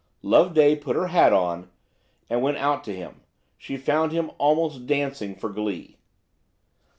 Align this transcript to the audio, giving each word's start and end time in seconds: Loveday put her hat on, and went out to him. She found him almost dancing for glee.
Loveday 0.23 0.77
put 0.77 0.95
her 0.95 1.09
hat 1.09 1.31
on, 1.31 1.69
and 2.27 2.41
went 2.41 2.57
out 2.57 2.83
to 2.85 2.95
him. 2.95 3.21
She 3.55 3.77
found 3.77 4.11
him 4.11 4.31
almost 4.39 4.87
dancing 4.87 5.35
for 5.35 5.49
glee. 5.49 5.99